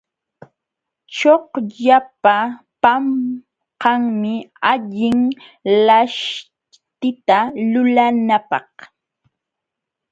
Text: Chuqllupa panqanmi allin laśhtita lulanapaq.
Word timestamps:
Chuqllupa 1.15 2.35
panqanmi 3.81 4.33
allin 4.71 5.19
laśhtita 5.87 7.37
lulanapaq. 7.71 8.71